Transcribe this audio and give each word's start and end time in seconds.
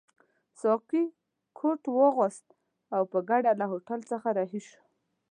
ساقي 0.61 1.03
کوټ 1.57 1.81
واغوست 1.97 2.47
او 2.95 3.01
په 3.11 3.19
ګډه 3.29 3.51
له 3.59 3.65
هوټل 3.71 3.99
څخه 4.11 4.27
رهي 4.37 4.61
شوو. 4.67 4.83